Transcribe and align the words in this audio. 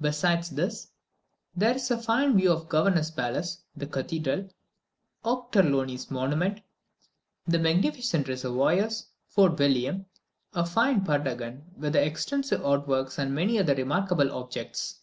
Besides 0.00 0.50
this, 0.50 0.92
there 1.56 1.74
is 1.74 1.90
a 1.90 1.98
fine 2.00 2.36
view 2.36 2.52
of 2.52 2.60
the 2.60 2.66
governor's 2.66 3.10
palace, 3.10 3.64
the 3.74 3.88
cathedral, 3.88 4.48
Ochterlony's 5.24 6.08
monument, 6.08 6.60
the 7.48 7.58
magnificent 7.58 8.28
reservoirs, 8.28 9.08
Fort 9.26 9.58
William, 9.58 10.06
a 10.52 10.64
fine 10.64 11.04
prutagon 11.04 11.62
with 11.76 11.96
extensive 11.96 12.64
outworks, 12.64 13.18
and 13.18 13.34
many 13.34 13.58
other 13.58 13.74
remarkable 13.74 14.30
objects. 14.30 15.00